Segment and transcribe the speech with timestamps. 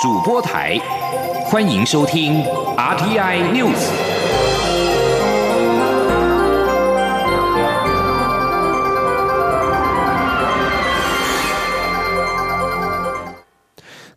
[0.00, 0.78] 主播台，
[1.44, 2.42] 欢迎收听
[2.74, 4.09] RPI News。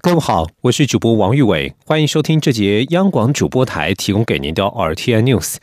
[0.05, 5.55] 各位好，我是主播王玉伟，欢迎收听这节央广主播台提供给您的 RTI News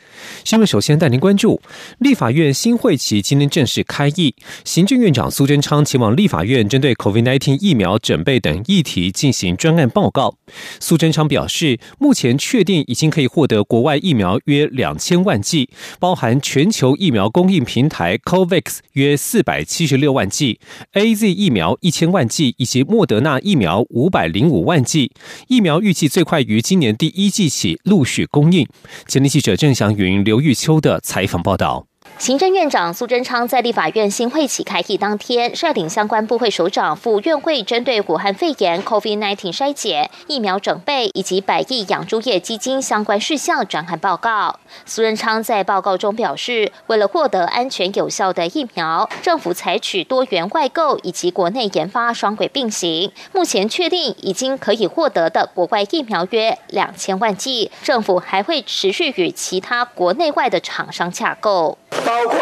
[0.43, 0.65] 新闻。
[0.65, 1.61] 首先带您关注，
[1.99, 4.33] 立法院新会期今天正式开议，
[4.65, 10.33] 行政院长苏贞昌前往立法院，针对 COVID-19 疫苗准备等议题进行专案报告。
[10.79, 15.69] 苏贞昌表示，目前确定已经可以获得国外疫苗约两千万剂，
[15.99, 20.59] 包含全球疫苗供应平台 COVAX 约四百七十六万剂
[20.93, 24.30] ，AZ 疫苗一千万剂，以及莫德纳疫苗五百。
[24.31, 25.11] 零五万剂
[25.47, 28.67] 疫苗预计最快于今年第一季起陆续供应。
[29.07, 31.90] 前天记者郑祥云、刘玉秋的采访报道。
[32.21, 44.59] 行政院长苏贞昌在立法院新会期开议当天，率领相关部会首长赴院会，针对武汉肺炎 （COVID-19） 筛检、疫苗准备以及百亿养猪业基金相关事项展开报告。
[44.85, 53.11] 苏贞昌在报告中表示，为了获得安全有效的疫苗，政府采取多元外购以及国内研发双轨并行。
[53.33, 61.79] 目前确定已经可以获得的国外疫苗约两千万剂，政府还会持续与其他国内外的厂商洽购。
[62.11, 62.37] 包括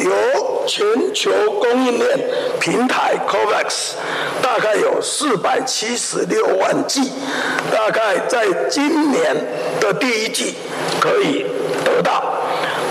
[0.00, 0.12] 由
[0.66, 2.20] 全球供应链
[2.60, 3.92] 平台 COVAX，
[4.42, 7.10] 大概有四百七十六万剂，
[7.74, 9.34] 大概在今年
[9.80, 10.54] 的第一季
[11.00, 11.46] 可以
[11.82, 12.22] 得到；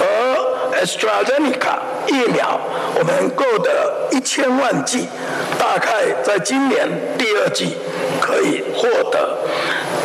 [0.02, 2.60] 而 AstraZeneca 疫苗，
[2.96, 5.08] 我们购得一千万剂，
[5.60, 7.78] 大概在今年第二季
[8.20, 9.38] 可以获得。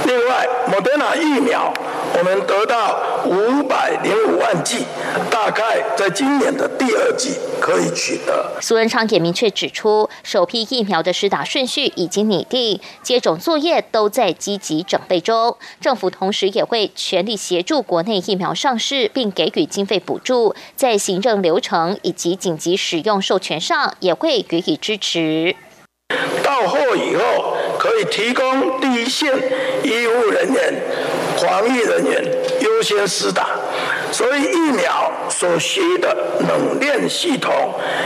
[0.05, 1.73] 另外，莫德纳疫苗。
[2.19, 4.85] 我们得到五百零五万剂，
[5.31, 7.31] 大概在今年的第二季
[7.61, 8.53] 可以取得。
[8.61, 15.57] 苏文昌也明确指出，首批疫苗的施打顺序已经拟定，接种作业都在积极准备中。
[15.81, 25.55] 政府同时也会全力协助国内疫苗上市，并给予经费补助，在行政流程以及紧急使用授权上也会予以支持。
[26.43, 29.33] 到货以后，可以提供第一线
[29.85, 30.75] 医务人员。
[31.41, 32.23] 防疫人员
[32.61, 33.49] 优先施打，
[34.13, 36.15] 所以疫苗所需的
[36.47, 37.51] 冷链系统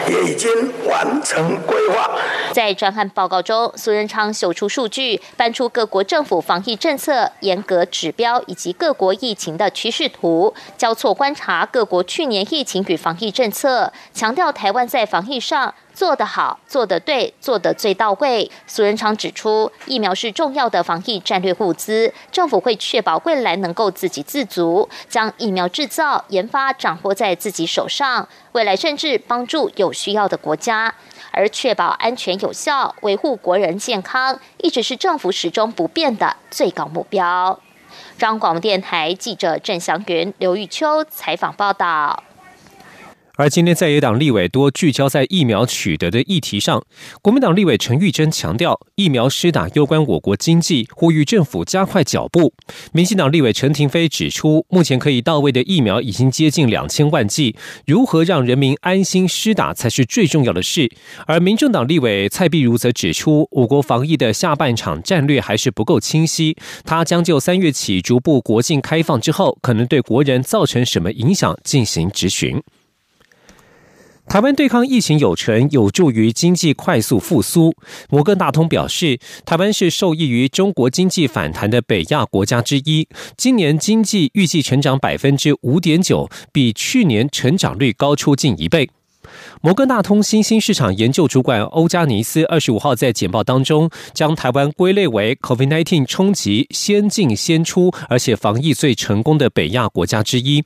[0.09, 0.51] 也已经
[0.87, 2.11] 完成规划。
[2.53, 15.75] 在专案报告中，苏仁昌秀出数据，搬出各国政府防疫政策、严格指标以及各国疫情的趋势图，交错观察各国去年疫情与防疫政策，强调台湾在防疫上。
[15.95, 18.51] 做得好，做得对，做得最到位。
[18.67, 30.93] 苏仁昌指出，疫苗是重要的防疫战略物资，政府会确保未来能够自给自足，将疫苗制造、研发掌握在自己手上，未来甚至帮助有需要的国家，
[31.31, 37.61] 而确保安全有效，维护国人健康，一直是政府始终不变的最高目标。
[38.19, 42.25] 张广电台记者郑祥云、刘玉秋采访报道。
[43.37, 46.81] 而今天在野党立委多聚焦在疫苗取得的议题上，
[47.21, 52.55] 国民党立委陈玉珍强调，疫苗施打攸关我国经济，呼吁政府加快脚步。
[52.93, 57.57] 民进党立委陈廷飞指出，目前可以到位的疫苗已经接近两千万剂，
[57.87, 60.89] 如何让人民安心施打才是最重要的事。
[61.27, 72.63] 而民政党立委蔡碧如则指出，我国防疫的下半场战略还是不够清晰，他将就三月起逐步国境开放之后，可能对国人造成什么影响进行质询。
[74.29, 77.73] 台湾对抗疫情有成，有助于经济快速复苏。
[78.11, 83.07] 摩根大通表示，台湾是受益于中国经济反弹的北亚国家之一。
[83.37, 88.91] 今年经济预计成长百分之五点九，比去年成长率高出近一倍。
[89.63, 100.65] 摩根大通新兴市场研究主管欧加尼斯二十五号在简报当中，将台湾归类为 COVID-19 冲击先进先出，而且防疫最成功的北亚国家之一。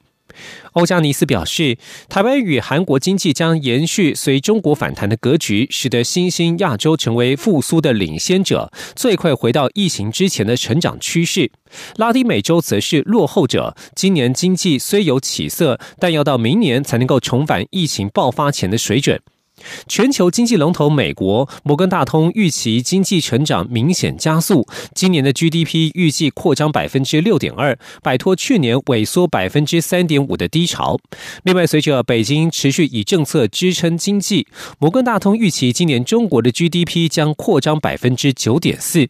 [0.73, 1.77] 欧加尼斯表示，
[2.09, 11.51] 台湾与韩国经济将延续随中国反弹的格局，使得新兴亚洲成为复苏的领先者，最快回到疫情之前的成长趋势。
[11.97, 19.21] 拉丁美洲则是落后者，今年经济虽有起色，但要到明年才能够重返疫情爆发前的水准。
[19.87, 30.99] 全球经济龙头美国摩根大通预期经济成长明显加速，今年的 GDP 预计扩张百分之六点二，摆脱去年萎缩百分之三点五的低潮。
[31.45, 34.47] 另外，随着北京持续以政策支撑经济，
[34.79, 39.09] 摩根大通预期今年中国的 GDP 将扩张百分之九点四。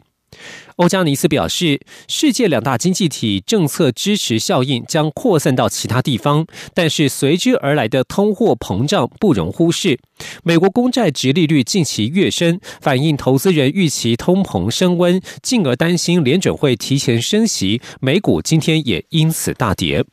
[0.79, 9.99] 欧加尼斯表示，世界两大经济体政策支持效应将扩散到其他地方，但是随之而来的通货膨胀不容忽视。
[10.41, 17.81] 美国公债直利率近期跃升，反映投资人预期通膨升温，进而担心联准会提前升息。
[17.99, 20.05] 美股今天也因此大跌。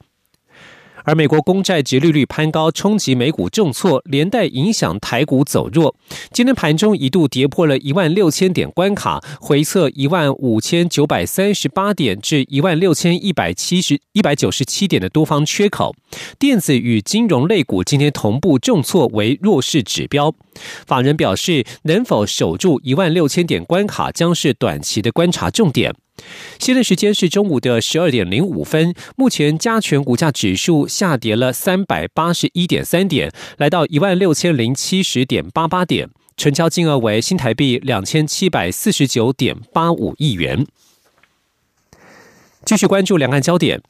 [1.06, 5.94] 而美国公债值利率攀高，冲击美股重挫，连带影响台股走弱。
[6.32, 15.94] 今天盘中一度跌破了一万六千点关卡，回测一万五千九百三十八点至一万六千一百七十一百九十七点的多方缺口。
[16.40, 20.34] 电子与金融类股今天同步重挫，为弱势指标。
[20.88, 25.94] 法人表示，能否守住一万六千点关卡，将是短期的观察重点。
[26.58, 40.66] 现在时间是中午的十二点零五分，目前加权股价指数下跌了三百八十一点三点，来到一万六千零七十点八八点，成交金额为新台币两千七百四十九点八五亿元。
[42.64, 43.80] 继续关注两岸焦点。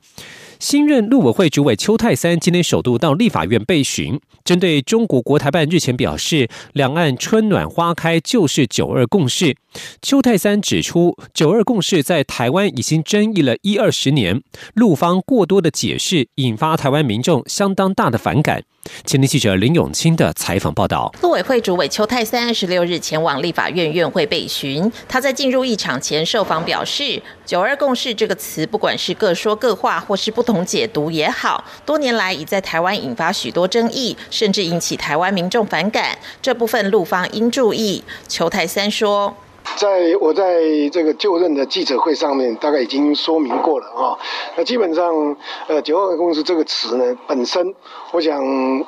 [0.58, 9.56] 新任陆委会主委邱泰三今天首度到立法院被询，针对中国国台办日前表示两岸春暖花开就是九二共识，
[10.00, 14.42] 邱泰三指出九二共识在台湾已经争议了一二十年，
[14.74, 18.64] 陆方过多的解释引发台湾民众相当大的反感。
[19.04, 38.02] 前天记者林永清的采访报道，陆委会主委邱泰三十六日前往立法院院会被询，他在进入议场前受访表示，九二共识这个词，不管是各说各话或是不同解读也好，多年来已在台湾引发许多争议，甚至引起台湾民众反感，这部分陆方应注意。
[38.28, 39.36] 邱泰三说。
[39.74, 40.60] 在我在
[40.90, 44.16] 这个就任的记者会上面，大概已经说明过了啊。
[44.56, 45.36] 那基本上，
[45.66, 47.74] 呃，九二共识这个词呢，本身，
[48.12, 48.40] 我想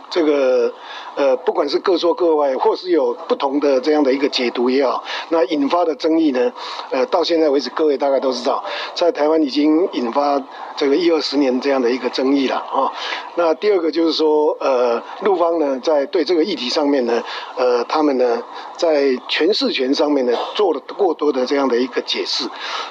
[0.09, 0.73] 这个。
[1.17, 6.53] 呃，不管是各说各外，或是有不同的这样的一个解读也好，那引发的争议呢，
[6.93, 8.63] 呃，到现在为止，各位大概都知道，
[8.95, 10.41] 在台湾已经引发
[10.77, 12.93] 这个一二十年这样的一个争议了啊。
[13.35, 17.21] 那第二个就是说，呃，陆方呢，在对这个议题上面呢，
[17.57, 18.41] 呃，他们呢，
[18.77, 22.49] 在诠释权上面呢，做了过多的这样的一个解释。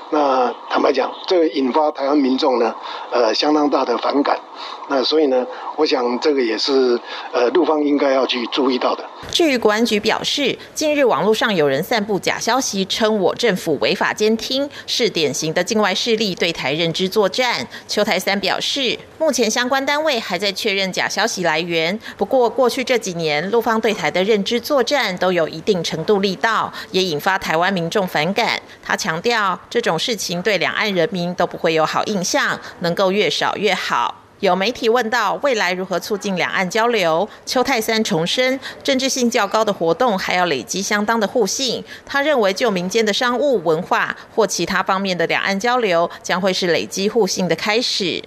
[0.09, 2.75] 那坦白讲，这引发台湾民众呢，
[3.11, 4.39] 呃，相当大的反感。
[4.89, 5.45] 那所以呢，
[5.75, 6.99] 我想这个也是
[7.33, 9.03] 呃，陆方应该要去注意到的。
[9.31, 17.67] 至于国安局表示，近日网络上有人散布假消息，称我政府违法监听，是典型的境外势力对台认知作战。
[17.87, 21.99] 邱台三表示，目前相关单位还在确认假消息来源。
[22.15, 28.61] 不过，过去这几年，陆方对台的认知作战都有一定程度力道，也引发台湾民众反感。
[28.81, 34.23] 他强调，这种事情对两岸人民都不会有好印象，能够越少越好。
[34.39, 41.83] 有媒体问到未来如何促进两岸交流，邱泰三重申，政治性较高的活动还要累积相当的互信。
[42.05, 48.23] 他认为，就民间的商务、文化或其他方面的两岸交流，将会是累积互信的开始。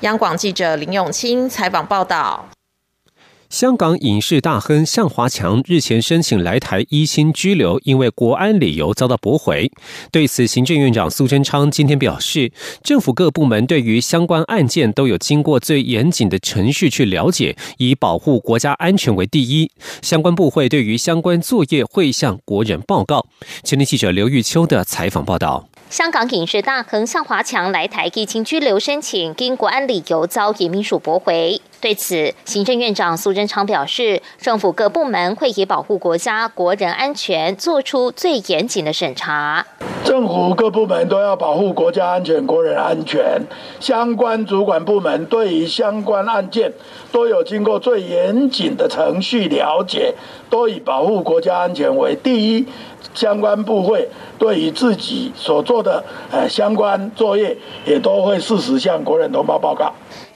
[0.00, 2.48] 央广记者林永清采访报道。
[3.52, 9.70] 香港影视大亨向华强日前申请来台一心居留，因为国安理由遭到驳回。
[10.10, 12.50] 对此，行政院长苏贞昌今天表示，
[12.82, 19.70] 政府各部门对于相关案件都有经过最严谨的程序去了解，以保护国家安全为第一。
[20.00, 23.26] 相关部会对于相关作业会向国人报告。
[23.62, 25.68] 前天记者刘玉秋的采访报道。
[25.92, 31.60] 香港影视大亨向华强来台疫情居留申请，因国安理由遭移民署驳回。
[31.82, 39.66] 对此，行政院长苏贞昌表示，政府各部门会以保护国家国人安全，做出最严谨的审查。
[40.04, 43.42] 政府各部门都要保护国家安全、国人安全，
[43.80, 46.72] 相关主管部门对于相关案件
[47.12, 50.14] 都有经过最严谨的程序了解，
[50.50, 52.66] 都以保护国家安全为第一。
[53.14, 59.92] 相关部会对于自己所做的呃相关作业，也都会适时向国人同胞报告。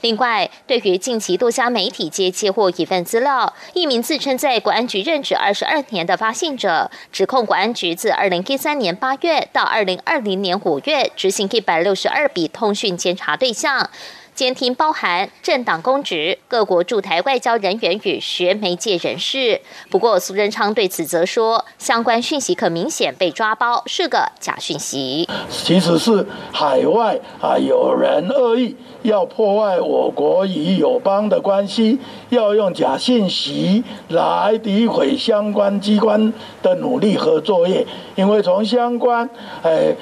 [0.07, 13.89] 另外，对于近期多家媒体接接获一份资料，一名自称在国安局任职二十二年的发信者，指控国安局自二零一三年八月到二零二零年五月，执行一百六十二笔通讯监察对象。
[14.37, 19.59] 监听包含政党公职、各国驻台外交人员与学媒界人士。
[19.89, 25.27] 不过，苏贞昌对此则说，相关讯息可明显被抓包，是个假讯息。
[25.49, 31.97] 其实是海外啊，有人恶意要破坏我国与友邦的关系，
[32.29, 37.83] 要用假信息来诋毁相关机关的努力和作业。
[38.13, 39.27] 因为从相关
[39.63, 39.95] 诶。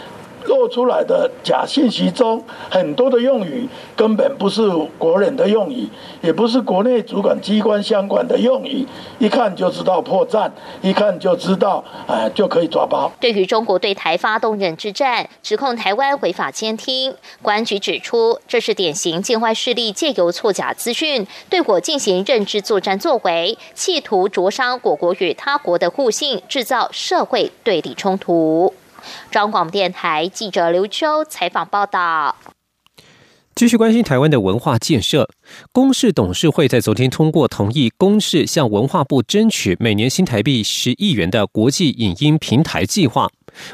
[0.45, 4.61] 做出来的假信息中，很多的用语根本不是
[4.97, 5.87] 国人的用语，
[6.21, 8.85] 也不是国内主管机关相关的用语，
[9.19, 10.49] 一看就知道破绽，
[10.81, 13.11] 一看就知道，哎，就可以抓包。
[13.19, 28.73] 对于中国对台发动认知战，指控台湾违法监听，公安局指出，这是典型境外势力借由错假资讯对我进行认知作战作为，企图灼伤我国与他国的互信，制造社会对立冲突。
[29.31, 32.35] 中广电台记者刘秋采访报道。
[33.55, 35.29] 继续关心台湾的文化建设，
[35.71, 43.29] 公视董事会在昨天通过同意，公视向文化部争取每年新台币十亿元的国际影音平台计划。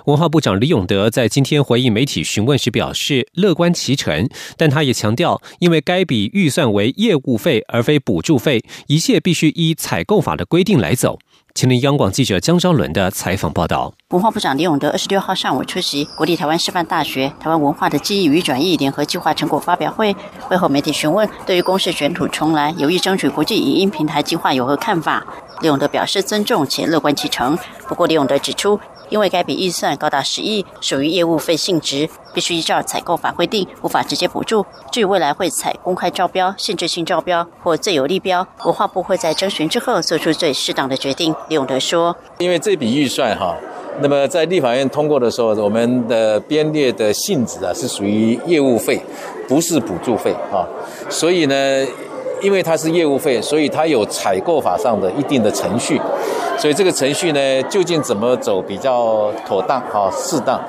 [0.05, 11.17] 文化部长李永德在今天回应媒体询问时表示，乐观其成，但他也强调，因为该笔预算为业务费而非补助费，一切必须依采购法的规定来走。
[11.53, 13.93] 请听央广记者江昭伦的采访报道。
[14.09, 25.25] 文化部长李永德二十六号上午出席国立台湾师范大学台湾文化的记忆与转译联合计划成果发表会，会后媒体询问对于公司卷土重来，有意争取国际影音平台计划有何看法？
[25.61, 27.57] 李永德表示尊重且乐观其成。
[27.87, 28.79] 不过李永德指出。
[29.11, 34.65] 因为该笔预算高达十亿，属于业务费性质，必须依照采购法规定，无法直接补助。
[34.89, 41.35] 至于未来会采公开招标、限制性招标或最有利标，文化部会在征询之后做出最适当的决定。
[41.49, 43.57] 李永德说：“因为这笔预算哈，
[44.01, 49.01] 那么在立法院通过的时候，我们的编列的性质啊是属于业务费，
[49.49, 50.63] 不是补助费啊，
[51.09, 51.55] 所以呢，
[52.41, 56.01] 因为它是业务费，所以它有采购法上的一定的程序。”
[56.57, 60.61] 所以这个程序呢，究竟怎么走比较妥当、啊适当？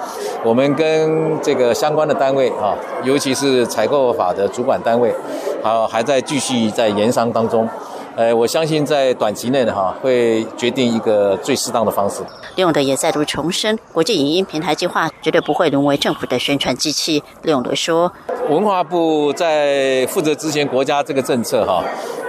[0.43, 2.75] 我们跟这个相关的单位啊，
[3.05, 5.15] 尤其是采购法的主管单位，
[5.63, 7.69] 啊还在继续在研商当中。
[8.17, 12.23] 呃，我相信在短期内呢，哈会决定一个最适当的方式。
[12.57, 17.23] 李永德也再度重申，国际影音平台计划绝对不会沦为政府的宣传机器。
[17.43, 18.13] 李永德说，
[18.49, 21.83] 文化部在负责执行国家这个政策哈，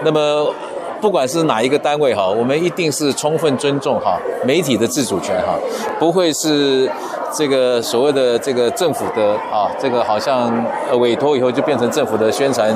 [0.04, 0.54] 那么。
[1.02, 5.54] 不管是哪一个单位哈，我们一定是充分尊重哈媒体的自主权哈，
[6.00, 6.90] 不会是
[7.34, 10.66] 这个所谓的这个政府的啊，这个好像
[11.02, 12.74] 委托以后就变成政府的宣传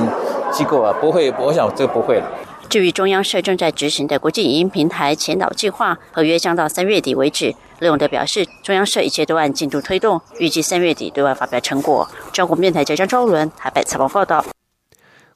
[0.52, 2.30] 机构啊，不会，我想这个不会了。
[2.69, 7.55] 至于中央社正在执行的国际影音平台前导计划，合约将到三月底为止。
[7.79, 12.07] 刘永德表示，中央社一切都按进度推动，预计三月底对外发表成果。
[12.33, 14.43] 中国电台记者张昭伦台北采访报道。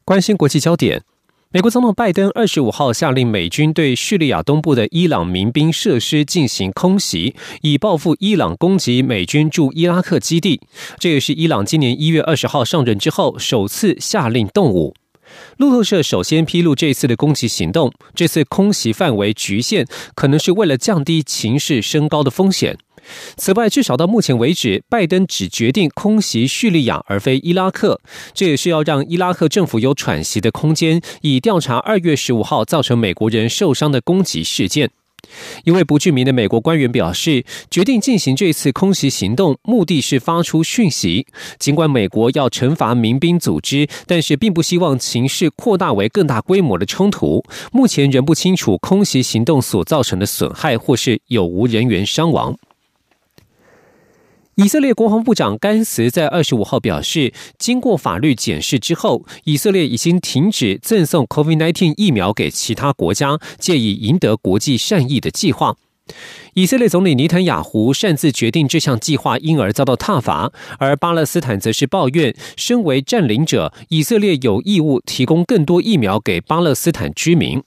[0.04, 1.04] 关心国际焦点。
[1.54, 10.62] 美国总统拜登二十五号下令美军对叙利亚东部的伊朗民兵设施进行空袭，以报复伊朗攻击美军驻伊拉克基地。
[10.98, 14.94] 这也是伊朗今年一月二十号上任之后首次下令动武。
[15.58, 19.86] 路透社首先披露这次的攻击行动，这次空袭范围局限，
[20.16, 22.78] 可能是为了降低情势升高的风险。
[23.36, 28.00] 此外，至少到目前为止，拜登只决定空袭叙利亚，而非伊拉克。
[28.34, 34.92] 这也是要让伊拉克政府有喘息的空间，以调查二月十五号造成美国人受伤的攻击事件。
[35.64, 41.26] 一位不具名的美国官员表示，决定进行这次空袭行动，目的是发出讯息。
[41.60, 47.44] 尽管美国要惩罚民兵组织，但是并不希望情势扩大为更大规模的冲突。
[47.72, 52.58] 目前仍不清楚空袭行动所造成的损害，或是有无人员伤亡。
[54.64, 65.78] 以色列国防部长甘茨在二十五号表示，经过法律检视之后，以色列已经停止赠送 COVID-19 疫苗给其他国家，借以赢得国际善意的计划。
[66.54, 77.64] 以色列总理尼坦雅胡擅自决定这项计划，因而遭到挞伐，而巴勒斯坦则是抱怨，身为占领者，以色列有义务提供更多疫苗给巴勒斯坦居民。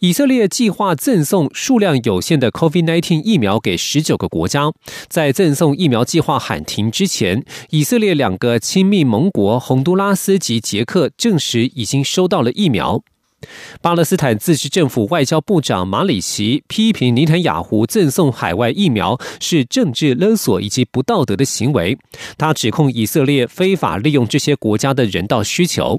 [0.00, 4.72] 以色列计划赠送数量有限的 COVID-19 疫苗给十九个国家。
[5.08, 13.02] 在赠送疫苗计划喊停之前，以色列两个亲密盟国洪都拉斯及捷克证实已经收到了疫苗。
[13.80, 21.98] 巴勒斯坦自治政府外交部长马里奇批评尼坦雅胡赠送海外疫苗是政治勒索以及不道德的行为。
[22.38, 25.98] 他指控以色列非法利用这些国家的人道需求。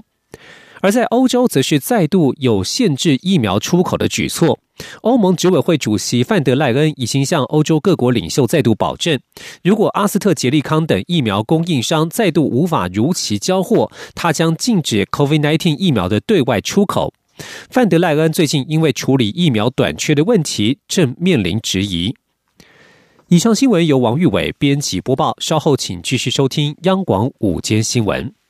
[0.84, 4.60] 而在欧洲，则是再度有限制疫苗出口的举措。
[5.04, 9.18] 欧盟执委会主席范德赖恩已经向欧洲各国领袖再度保证，
[9.64, 17.14] 如果阿斯特捷利康等疫苗供应商再度无法如期交货，他将禁止 COVID-19 疫苗的对外出口。
[17.70, 22.14] 范德赖恩最近因为处理疫苗短缺的问题，正面临质疑。
[23.30, 28.43] 以上新闻由王玉伟编辑播报，稍后请继续收听央广午间新闻。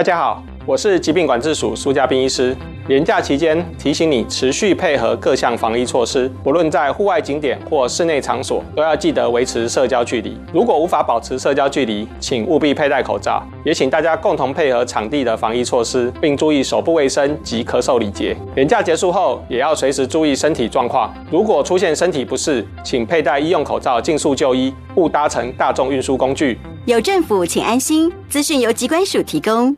[0.00, 2.56] 大家好，我是疾病管制署苏家斌医师。
[2.88, 10.40] 年假期间，提醒你持续配合各项防疫措施，不论在户外景点或室内场所，都要记得维持社交距离。
[10.54, 13.42] 如果无法保持社交距离，请务必佩戴口罩。
[13.62, 18.34] 也请大家共同配合场地的防疫措施，并注意手部卫生及咳嗽礼节。
[18.54, 21.12] 年假结束后，也要随时注意身体状况。
[21.30, 26.58] 如果出现身体不适，请佩戴医用口罩，尽速就医，勿搭乘大众运输工具。
[26.86, 28.10] 有政府，请安心。
[28.30, 29.76] 资讯由机关署提供。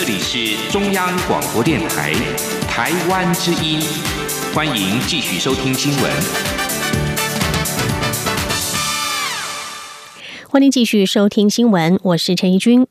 [0.00, 2.12] 这里是中央广播电台
[2.68, 3.80] 台湾之音，
[4.54, 6.12] 欢迎继续收听新闻。
[10.48, 12.86] 欢迎继续收听新闻，我是陈怡君。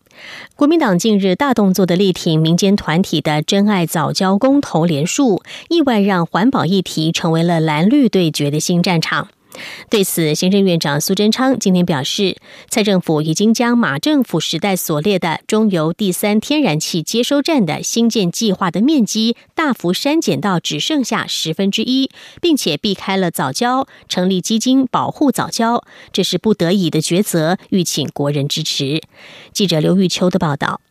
[0.58, 9.30] 国民党近日大动作的力挺民间团体的真爱早教公投连数，意外让环保议题成为了蓝绿对决的新战场。
[9.90, 12.38] 对此，行政院长苏贞昌今天表示，
[12.70, 22.10] 蔡政府已经将马政府时代所列的中油第三天然气接收站的新建计划的面积大幅删减到只剩下十分之一，
[22.42, 29.02] 并且避开了早交，成立基金保护早交，这是不得已的抉择，欲请国人支持。
[29.54, 30.82] 记者刘玉秋的报道。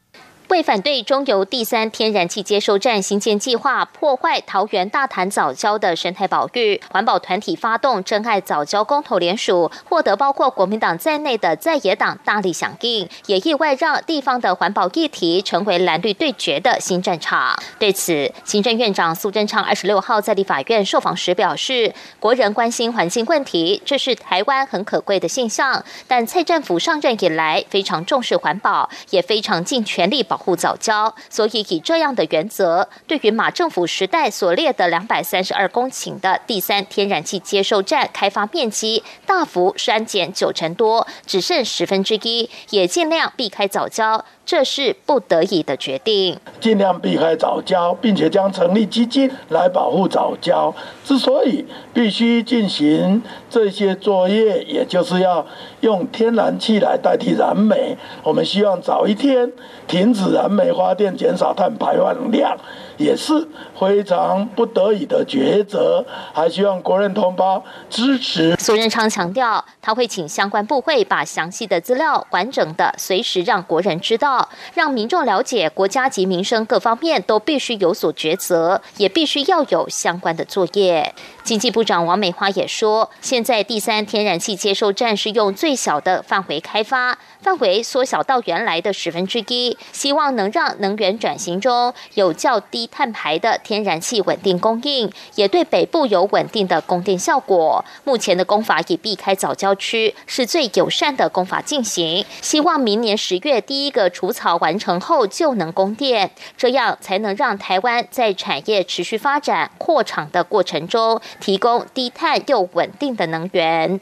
[0.56, 17.54] 为反对中油第三天然气接收站新建计划破坏桃园大潭早礁的生态保育，环保团体发动真爱早礁公投联署，获得包括国民党在内的在野党大力响应，也意外让地方的环保议题成为蓝绿对决的新战场。
[17.78, 30.40] 对此，行政院长苏贞昌二十六号在立法院受访时表示，国人关心环境问题，这是台湾很可贵的现象，但蔡政府上任以来非常重视环保，也非常尽全力保。
[30.46, 44.24] 不早交，所以以这样的原则，对于马政府时代所列的两百三十二公顷的第三天然气接收站开发面积大幅删减九成多，只剩十分之一，也尽量避开早交。
[44.46, 50.72] 这是不得已的决定，尽量避开早交，并且将成立基金来保护早交。
[51.04, 55.44] 之所以必须进行这些作业，也就是要
[55.80, 57.96] 用天然气来代替燃煤。
[58.22, 59.52] 我们希望早一天
[59.88, 62.56] 停止燃煤发电，减少碳排放量。
[62.96, 63.46] 也是
[63.78, 68.56] 非常不得已的抉择，还希望国人同胞支持。
[68.58, 81.14] 苏仁昌强调，他会请相关部会把详细的资料完整的随时让国人知道，让民众了解国家及民生各方面都必须有所抉择，也必须要有相关的作业。
[81.42, 97.84] 经济部长王美花也说，现在第三天然气接收站是用最小的范围开发，范围缩小到原来的十分之一，希望能让能源转型中有较低碳排的天然气稳定供应，也对北部有稳定的供电效果。
[98.04, 111.20] 目前的工法以避开早郊区是最友善的工法进行，希望明年十月第一个除草完成后就能供电，这样才能让台湾在产业持续发展扩厂的过程中。
[111.40, 114.00] 提供低碳又稳定的能源。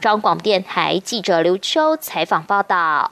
[0.00, 3.10] 中广电台记者刘秋采访报道。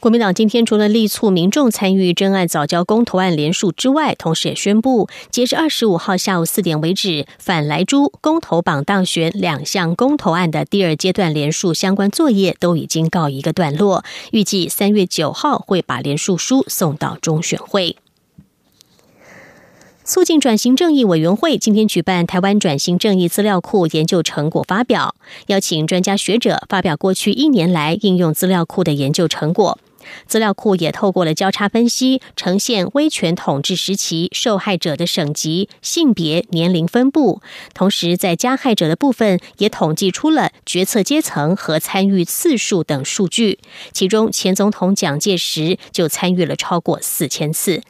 [0.00, 17.96] 国民党今天除了力促民众参与真爱早教公投案联署之外，同时也宣布，截至二十五号下午四点为止，反莱猪公投榜当选两项公投案的第二阶段联署相关作业都已经告一个段落，预计三月九号会把联署书送到中选会。
[20.04, 25.14] 促进转型正义委员会今天举办台湾转型正义资料库研究成果发表，
[25.46, 29.78] 邀请专家学者发表过去一年来应用资料库的研究成果。
[30.26, 37.40] 资料库也透过了交叉分析，呈现威权统治时期受害者的省级、性别、年龄分布，
[37.72, 43.58] 同时在加害者的部分也统计出了决策阶层和参与次数等数据。
[43.94, 47.80] 其中，前总统蒋介石就参与了超过四千次。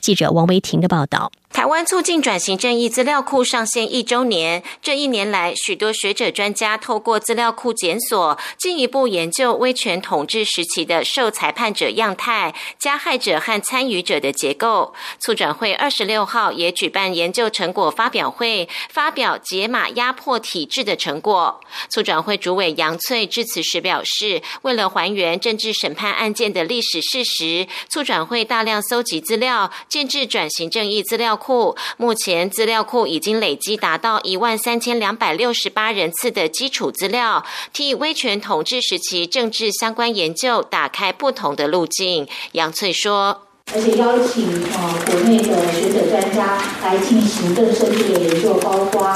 [0.00, 1.30] 记者王维婷的报道。
[1.52, 14.94] 台湾促进转型正义资料库上线一周年，这一年来，许多学者专家透过资料库检索，进一步研究威权统治时期的受裁判者样态、加害者和参与者的结构。
[15.18, 21.60] 促转会二十六号也举办研究成果发表会，发表解码压迫体制的成果。
[21.90, 31.36] 促转会主委杨翠致辞时表示，为了还原政治审判案件的历史事实，促转会大量搜集资料，建制转型正义资料。
[31.40, 42.28] 库目前资料库已经累积达到一万三千两百六十八人次的基础资料，替威权统治时期政治相关研究打开不同的路径。
[42.52, 43.49] 杨翠说。
[43.72, 49.06] 而且邀请呃国内的学者专家来进行更深入的研究，包括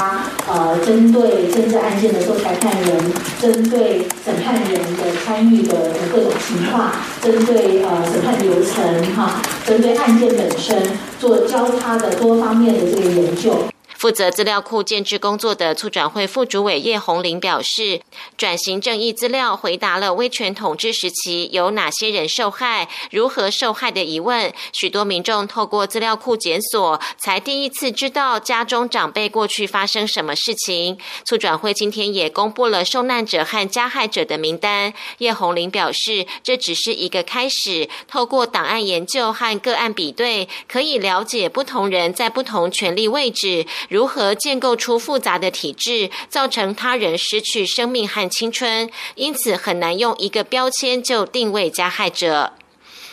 [0.47, 2.97] 呃针对政治案件的受裁判人，
[3.41, 6.91] 针对审判人的参与的各种情况，
[7.21, 10.81] 针对呃审判流程哈，针对案件本身
[11.19, 13.57] 做交叉的多方面的这个研究。
[13.95, 18.01] 负责资料库建制工作的促转会副主委叶红林表示，
[18.37, 24.53] 转型正义资料回答了威权统治时期有哪些人受害、如何受害的疑问。
[24.73, 30.97] 许多民众透过资料库检索，才第一次知道家中长辈过去发生什么事情。
[31.23, 34.93] 促转会今天也公布了受难者和加害者的名单。
[35.19, 43.65] 叶红林表示，这只是一个开始，透过档案研究和个案比对，可以了解不同人在不同权力位置。
[43.89, 48.89] 如何建构出复杂的体制，造成他人失去生命和青春？
[49.15, 52.53] 因此很难用一个标签就定位加害者。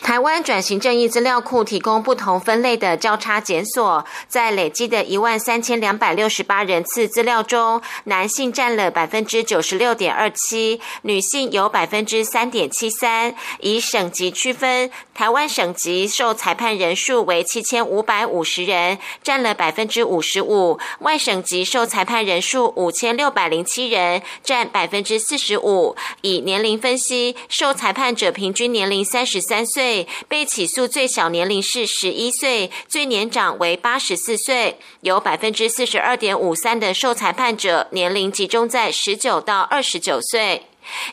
[0.03, 13.33] 台湾转型正义资料库提供不同分类的交叉检索，在累积的一万三千两百六十八人次资料中，男性占了百分之九十六点二七，女性有百分之三点七三。
[13.61, 25.95] 以省级区分，台湾省级受裁判人数为七千五百五十人，占了百分之五十五；外省级受裁判人数五千六百零七人，占百分之四十五。
[26.21, 29.92] 以年龄分析，受裁判者平均年龄三十三岁。
[30.27, 40.63] 被起诉最小年龄是十一岁，最年长为八十四岁，有百分之四十二点五三的受裁判者年龄集中在十九到二十九岁。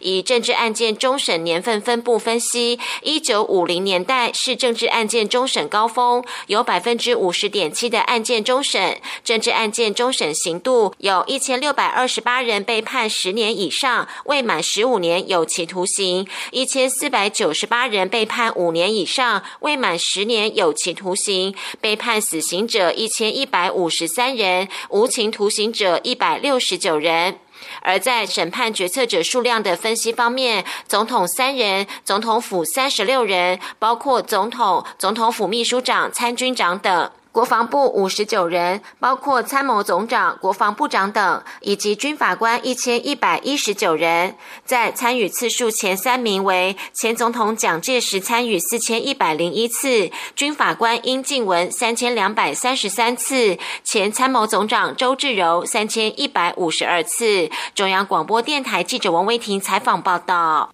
[0.01, 27.39] 以政治案件终审年份分布分析，一九五零年代是政治案件终审高峰，有百分之五十点七的案件终审，政治案件终审刑度有一千六百二十八人被判十年以上，未满十五年有期徒刑；一千四百九十八人被判五年以上，未满十年有期徒刑，被判死刑者一千一百五十三人，无情徒刑者一百六十九人。
[27.83, 37.11] 而在审判决策者数量的分析方面，总统三人，总统府三十六人，包括总统、总统府秘书长、参军长等。
[37.33, 44.37] 国防部五十九人，包括参谋总长、国防部长等，以及军法官一千一百一十九人。
[44.65, 57.49] 在参与次数前三名为前总统蒋介石参与四千一百零一次，军法官殷敬文三千两百三十三次，前参谋总长周志柔三千一百五十二次。
[57.77, 60.73] 中央广播电台记者王威婷采访报道。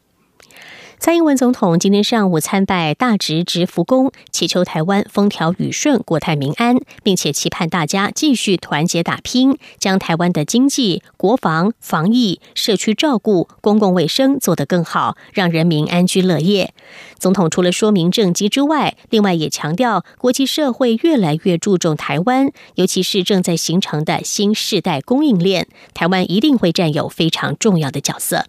[0.98, 16.72] 蔡英文总统今天上午参拜大直直福宫，祈求台湾风调雨顺、国泰民安，并且期盼大家继续团结打拼，将台湾的经济、国防、防疫、社区照顾、公共卫生做得更好，让人民安居乐业。
[17.18, 28.46] 总统除了说明政绩之外，另外也强调国际社会越来越注重台湾，尤其是正在形成的新世代供应链，台湾一定会占有非常重要的角色。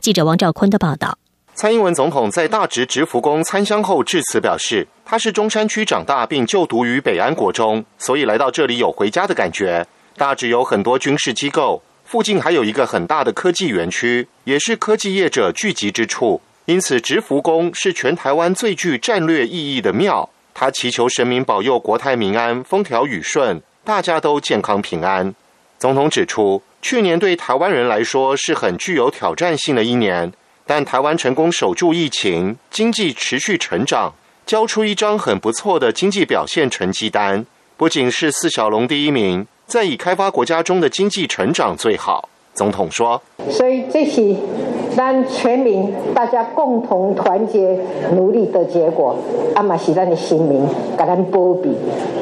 [0.00, 1.18] 记者王兆坤的报道。
[1.62, 9.86] 蔡英文总统在大直直福宫参香后致辞表示，他是中山区长大并就读于北安国中，所以来到这里有回家的感觉。
[10.16, 16.40] 大直有很多军事机构，附近还有一个很大的科技园区，也是科技业者聚集之处。
[16.64, 20.28] 因此，直福宫是全台湾最具战略意义的庙。
[20.52, 25.32] 他祈求神明保佑国泰民安、风调雨顺，大家都健康平安。
[25.78, 30.32] 总统指出，去年对台湾人来说是很具有挑战性的一年。
[30.66, 34.14] 但台湾成功守住疫情，经济持续成长，
[34.46, 37.44] 交出一张很不错的经济表现成绩单。
[37.76, 42.28] 不仅是四小龙第一名，在已开发国家中的经济成长最好。
[42.54, 44.34] 总统说：“所以这是
[44.96, 47.78] 让全民大家共同团结
[48.14, 49.16] 努力的结果。
[49.54, 51.74] 阿玛是咱的新民，给咱保庇。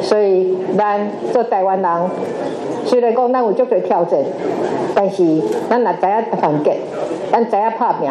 [0.03, 2.11] 所以咱做台湾人，
[2.87, 4.19] 虽然讲咱有足多挑战，
[4.95, 6.77] 但是咱也知影团结。”
[7.33, 8.11] 咱知影拍拼，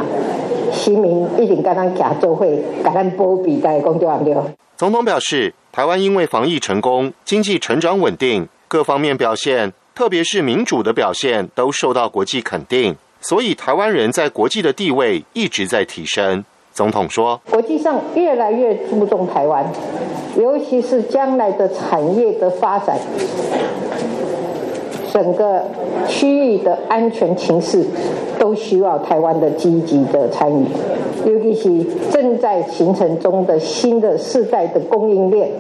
[0.72, 4.34] 市民一定跟咱徛做伙，给咱保庇在工作对
[4.78, 16.46] 总统表示，台湾因为防疫成功，经济成长稳定，各方面表现，特别是民主的表现，都受到国际肯定，所以台湾人在国际的地位一直在提升。
[16.72, 19.70] 总统说，国际上越来越注重台湾，
[20.38, 22.98] 尤其是将来的产业的发展。
[25.12, 25.66] 整个
[26.08, 27.86] 区域的安全情势
[28.40, 30.66] 都需要台湾的积极的参与，
[31.26, 35.52] 尤其是正在形成中的新的世代的供应链，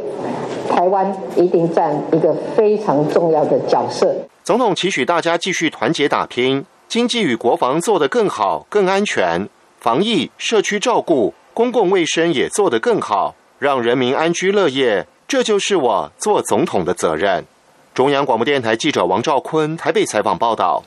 [0.69, 4.15] 台湾一定占一个非常重要的角色。
[4.49, 9.47] 总统期许大家继续团结打拼，经济与国防做得更好、更安全，
[9.79, 17.45] 防疫、社区照顾、公共卫生也做得更好，让人民安居乐业，这就是我做总统的责任。
[17.93, 20.83] 中央广播电台记者王兆坤台北采访报道。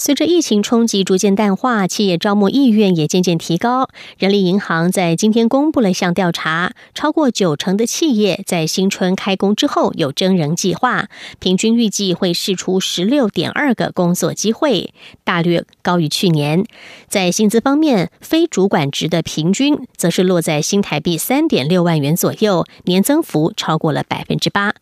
[0.00, 3.90] 随着疫情冲击逐渐淡化，企业招募意愿也渐渐提高。
[4.16, 16.64] 人力银行在今天公布了一项调查，超过九成的企业在新春开工之后有征人计划，平均预计会释出十六点二个工作机会，大略高于去年。
[17.06, 24.72] 在薪资方面，非主管职的平均则是落在新台币三点六万元左右，年增幅超过了百分之八。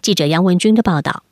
[0.00, 1.22] 记者杨文军的报道。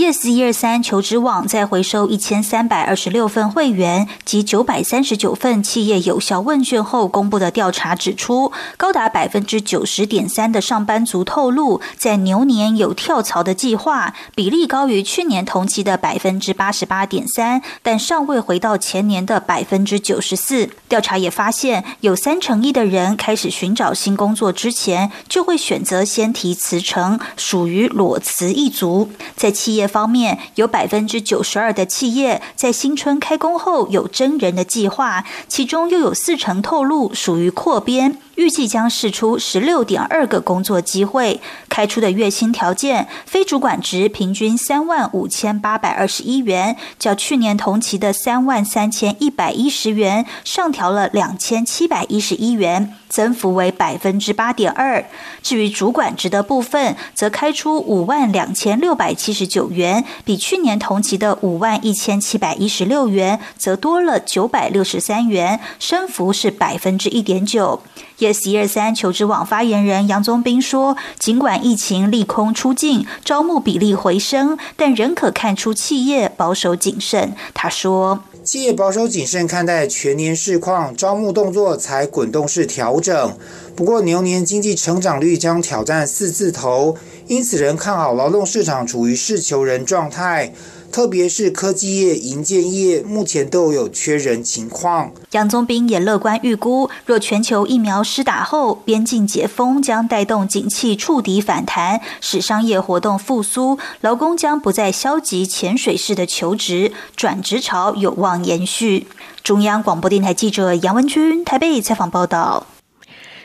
[0.00, 20.70] Yes 一二三求职网在回收一千三百二十六份会员及九百三十九份企业有效问卷后公布的调查指出，高达百分之九十点三的上班族透露在牛年有跳槽的计划，比例高于去年同期的百分之八十八点三，但尚未回到前年的百分之九十四。
[20.88, 29.10] 调查也发现，有三成一的人开始寻找新工作之前，就会选择先提辞呈，属于裸辞一族。
[29.36, 29.89] 在企业。
[29.90, 38.16] 方面，有百分之九十二的企业在新春开工后有真人的计划，其中又有四成透露属于扩编。
[38.40, 55.04] 预计将释出十六点二个工作机会，开出的月薪条件，非主管职平均三万五千八百二十一元，较去年同期的三万三千一百一十元上调了两千七百一十一元，增幅为百分之八点二。
[55.42, 67.82] 至于主管职的部分，则开出五万两千六百七十九元，比去年同期的五万一千七百一十六元，则多了九百六十三元，升幅是百分之一点九。
[68.20, 83.38] Yes 一二三求职网发言人杨宗斌说：“尽管疫情利空出尽，招募比例回升，但仍可看出企业保守谨慎。”他说：“企业保守谨慎看待全年市况，招募动作才滚动式调整。
[83.74, 90.52] 不过牛年经济成长率将挑战四字头，因此仍看好劳动市场处于市求人状态。”
[90.92, 95.12] 特别是科技业、营建业，目前都有缺人情况。
[95.30, 109.06] 杨宗斌也乐观预估，若全球疫苗施打后，边境解封将带动景气触底反弹，使商业活动复苏，劳工将不再消极潜水式的求职，转职潮有望延续。
[109.42, 112.66] 中央广播电台记者杨文君台北采访报道。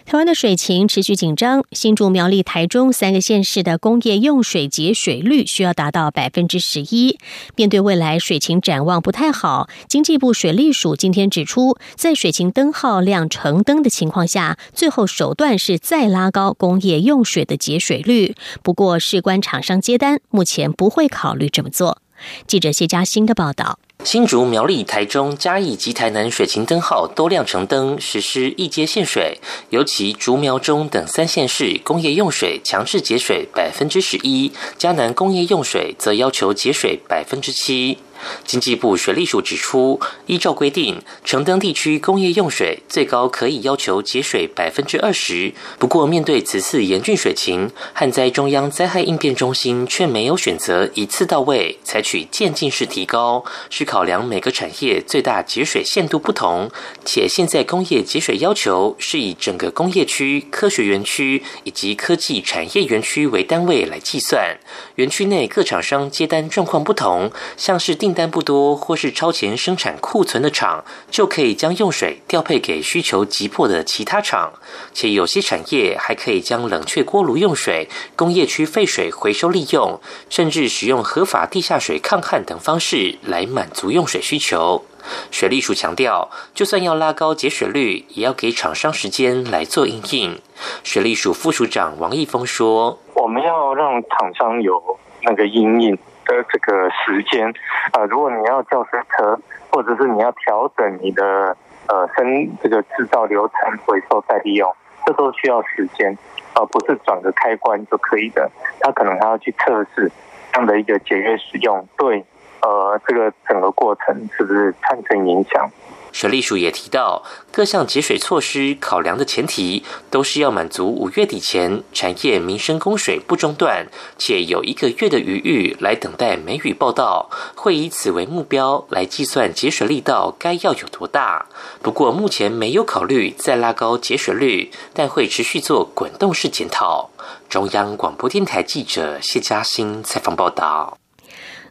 [0.05, 7.17] 台湾的水情持续紧张，新竹、苗栗、台中三个县市的工业用水节水率需要达到百分之十一。
[7.55, 18.35] 面对未来水情展望不太好，经济部水利署今天指出，在水情灯号亮橙灯的情况下，最后手段是再拉高工业用水的节水率。
[18.61, 22.03] 不过，事关厂商接单，目前不会考虑这么做。
[22.45, 23.79] 记者谢嘉欣的报道。
[24.03, 29.39] 新竹、苗栗、台中、嘉义及台南水情灯号都亮橙灯，实施一阶限水。
[29.69, 37.97] 尤其竹苗中等三县市工业用水强制节水百分之十一，嘉南工业用水则要求节水百分之七。
[38.45, 45.53] 经济部水利署指出，依照规定，城登地区工业用水最高可以要求节水百分之二十。
[45.77, 56.71] 不过，面对此次严峻水情，旱灾中央灾害应变中心却没有选择一次到位，采取渐进式提高，是考量每个产业最大节水限度不同。
[57.03, 64.57] 且现在工业节水要求是以整个工业区、科学园区以及科技产业园区为单位来计算。
[64.95, 74.54] 园区内各厂商接单状况不同，像是订单不多或是超前生产库存的厂，就可以将用水调配给需求急迫的其他厂。
[74.93, 79.99] 且有些产业还可以将冷却锅炉用水、工业区废水回收利用，
[80.30, 84.86] 甚至使用合法地下水抗旱等方式来满足用水需求。
[85.30, 90.41] 水利署强调，就算要拉高节水率，也要给厂商时间来做应应。
[90.84, 94.82] 水利署副署长王义峰说：“我们要让厂商有
[95.21, 97.53] 那个应应。”的这个时间，
[97.93, 99.39] 呃，如果你要叫水车，
[99.71, 101.55] 或者是你要调整你的
[101.88, 104.73] 呃生这个制造流程、回收再利用，
[105.05, 106.17] 这都需要时间，
[106.53, 108.49] 而不是转个开关就可以的。
[108.81, 110.11] 他可能还要去测试
[110.51, 112.25] 这样的一个节约使用，对，
[112.61, 115.69] 呃，这个整个过程是不是产生影响？
[116.15, 131.47] 水利署也提到，各项节水措施考量的前提，都是要满足五月底前产业民生供水不中断，且有一个月的余裕来等待梅雨报道，会以此为目标来计算节水力道该要有多大。
[131.82, 137.10] 不过目前没有考虑再拉高节水率，但会持续做滚动式检讨。
[137.49, 140.97] 中央广播电台记者谢嘉欣采访报道。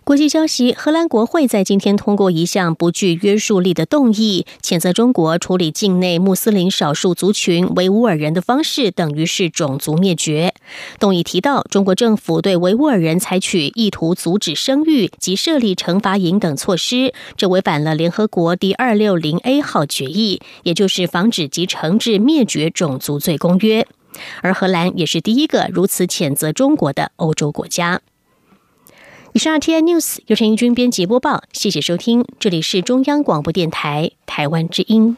[0.05, 10.53] 国际消息：荷兰国会在今天通过一项不具约束力的动议，谴责中国处理境内穆斯林少数族群维吾尔人的方式等于是种族灭绝。
[11.01, 23.87] 动议提到，中国政府对维吾尔人采取意图阻止生育及设立惩罚营等措施，这违反了联合国第二六零 A 号决议，也就是防止及惩治灭绝种族罪公约。
[24.43, 28.03] 而荷兰也是第一个如此谴责中国的欧洲国家。
[29.35, 35.16] 以上 T I News 由陈义军编辑播报，谢谢收听，这里是中央广播电台台湾之音。